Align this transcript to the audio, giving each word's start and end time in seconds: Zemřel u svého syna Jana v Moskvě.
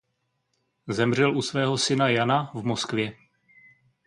Zemřel 0.89 1.37
u 1.37 1.41
svého 1.41 1.77
syna 1.77 2.09
Jana 2.09 2.51
v 2.53 2.63
Moskvě. 2.63 3.15